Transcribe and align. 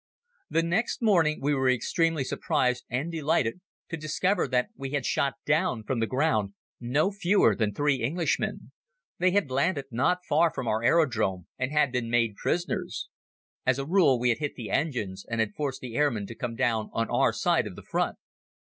The 0.49 0.63
next 0.63 1.03
morning 1.03 1.39
we 1.43 1.53
were 1.53 1.69
extremely 1.69 2.23
surprised 2.23 2.85
and 2.89 3.11
delighted 3.11 3.61
to 3.89 3.97
discover 3.97 4.47
that 4.47 4.69
we 4.75 4.93
had 4.93 5.05
shot 5.05 5.35
down 5.45 5.83
from 5.83 5.99
the 5.99 6.07
ground 6.07 6.55
no 6.79 7.11
fewer 7.11 7.55
than 7.55 7.71
three 7.71 8.01
Englishmen. 8.01 8.71
They 9.19 9.29
had 9.29 9.51
landed 9.51 9.85
not 9.91 10.25
far 10.27 10.51
from 10.51 10.67
our 10.67 10.81
aerodrome 10.83 11.45
and 11.59 11.71
had 11.71 11.91
been 11.91 12.09
made 12.09 12.35
prisoners. 12.35 13.09
As 13.63 13.77
a 13.77 13.85
rule 13.85 14.19
we 14.19 14.29
had 14.29 14.39
hit 14.39 14.55
the 14.55 14.71
engines 14.71 15.23
and 15.29 15.39
had 15.39 15.53
forced 15.53 15.81
the 15.81 15.93
airmen 15.95 16.25
to 16.25 16.35
come 16.35 16.55
down 16.55 16.89
on 16.93 17.07
our 17.11 17.31
side 17.31 17.67
of 17.67 17.75
the 17.75 17.83
Front. 17.83 18.17